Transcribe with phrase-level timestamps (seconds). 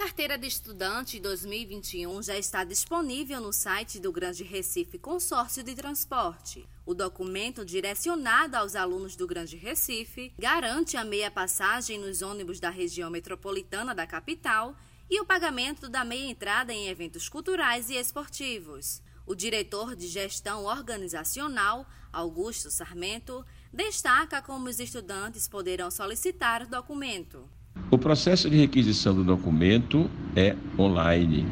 [0.00, 6.66] carteira de estudante 2021 já está disponível no site do Grande Recife Consórcio de Transporte.
[6.86, 12.70] O documento direcionado aos alunos do Grande Recife garante a meia passagem nos ônibus da
[12.70, 14.74] região metropolitana da capital
[15.10, 19.02] e o pagamento da meia entrada em eventos culturais e esportivos.
[19.26, 27.46] O diretor de gestão organizacional, Augusto Sarmento, destaca como os estudantes poderão solicitar o documento.
[27.92, 31.44] O processo de requisição do documento é online.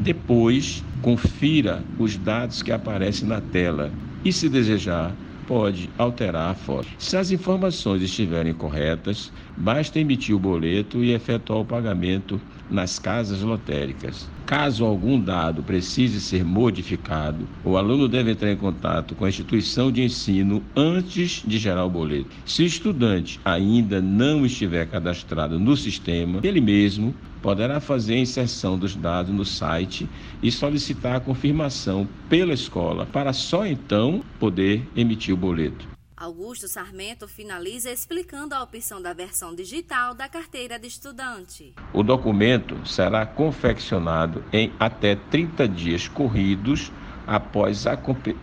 [0.00, 3.92] Depois, confira os dados que aparecem na tela
[4.24, 5.14] e, se desejar,
[5.48, 6.86] pode alterar a foto.
[6.98, 12.38] Se as informações estiverem corretas, basta emitir o boleto e efetuar o pagamento
[12.70, 14.28] nas casas lotéricas.
[14.44, 19.90] Caso algum dado precise ser modificado, o aluno deve entrar em contato com a instituição
[19.90, 22.30] de ensino antes de gerar o boleto.
[22.44, 28.78] Se o estudante ainda não estiver cadastrado no sistema, ele mesmo poderá fazer a inserção
[28.78, 30.08] dos dados no site
[30.42, 35.86] e solicitar a confirmação pela escola, para só então poder emitir o boleto.
[36.16, 41.74] Augusto Sarmento finaliza explicando a opção da versão digital da carteira de estudante.
[41.92, 46.90] O documento será confeccionado em até 30 dias corridos
[47.24, 47.96] após a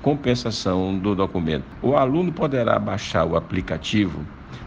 [0.00, 1.66] compensação do documento.
[1.82, 4.24] O aluno poderá baixar o aplicativo